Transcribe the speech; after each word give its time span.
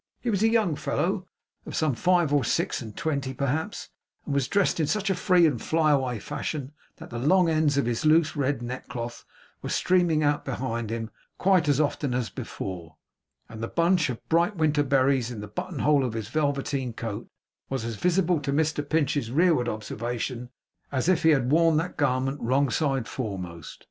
He 0.19 0.31
was 0.31 0.41
a 0.41 0.49
young 0.49 0.75
fellow, 0.75 1.27
of 1.63 1.75
some 1.75 1.93
five 1.93 2.33
or 2.33 2.43
six 2.43 2.81
and 2.81 2.97
twenty 2.97 3.35
perhaps, 3.35 3.89
and 4.25 4.33
was 4.33 4.47
dressed 4.47 4.79
in 4.79 4.87
such 4.87 5.11
a 5.11 5.15
free 5.15 5.45
and 5.45 5.61
fly 5.61 5.91
away 5.91 6.17
fashion, 6.17 6.71
that 6.97 7.11
the 7.11 7.19
long 7.19 7.49
ends 7.49 7.77
of 7.77 7.85
his 7.85 8.03
loose 8.03 8.35
red 8.35 8.63
neckcloth 8.63 9.23
were 9.61 9.69
streaming 9.69 10.23
out 10.23 10.43
behind 10.43 10.89
him 10.89 11.11
quite 11.37 11.69
as 11.69 11.79
often 11.79 12.15
as 12.15 12.31
before; 12.31 12.95
and 13.47 13.61
the 13.61 13.67
bunch 13.67 14.09
of 14.09 14.27
bright 14.27 14.55
winter 14.55 14.81
berries 14.81 15.29
in 15.29 15.39
the 15.39 15.47
buttonhole 15.47 16.03
of 16.03 16.13
his 16.13 16.29
velveteen 16.29 16.93
coat 16.93 17.29
was 17.69 17.85
as 17.85 17.95
visible 17.95 18.39
to 18.39 18.51
Mr 18.51 18.81
Pinch's 18.89 19.29
rearward 19.29 19.69
observation, 19.69 20.49
as 20.91 21.09
if 21.09 21.21
he 21.21 21.29
had 21.29 21.51
worn 21.51 21.77
that 21.77 21.95
garment 21.95 22.41
wrong 22.41 22.71
side 22.71 23.07
foremost. 23.07 23.79